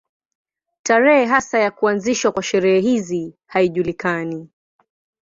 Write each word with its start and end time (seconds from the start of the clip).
Tarehe 0.83 1.25
hasa 1.25 1.59
ya 1.59 1.71
kuanzishwa 1.71 2.31
kwa 2.31 2.43
sherehe 2.43 2.79
hizi 2.81 3.33
haijulikani. 3.47 4.49